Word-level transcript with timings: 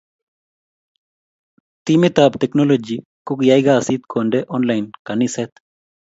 Timit 1.85 2.15
ab 2.23 2.33
teknoloji 2.41 2.95
kokiyay 3.25 3.61
kasit 3.67 4.01
konde 4.11 4.39
online 4.55 4.85
kaniset 5.05 5.51